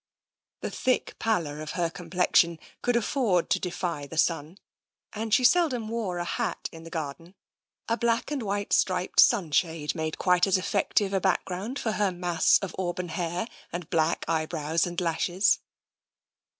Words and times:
The 0.61 0.71
thick 0.71 1.13
pallor 1.19 1.61
of 1.61 1.73
her 1.73 1.91
complex 1.91 2.43
ion 2.43 2.57
could 2.81 2.95
afford 2.95 3.51
to 3.51 3.59
defy 3.59 4.07
the 4.07 4.17
sun, 4.17 4.57
and 5.13 5.31
she 5.31 5.43
seldom 5.43 5.89
wore 5.89 6.15
32 6.15 6.17
TENSION 6.25 6.33
a 6.33 6.35
hat 6.49 6.69
in 6.71 6.83
the 6.85 6.89
garden. 6.89 7.35
A 7.87 7.97
black 7.97 8.31
and 8.31 8.41
white 8.41 8.73
striped 8.73 9.19
sun 9.19 9.51
shade 9.51 9.93
made 9.93 10.17
quite 10.17 10.47
as 10.47 10.57
effective 10.57 11.13
a 11.13 11.21
background 11.21 11.77
for 11.77 11.91
her 11.91 12.11
mass 12.11 12.57
of 12.63 12.75
auburn 12.79 13.09
hair 13.09 13.47
and 13.71 13.91
black 13.91 14.25
eyebrows 14.27 14.87
and 14.87 14.99
lashes. 14.99 15.59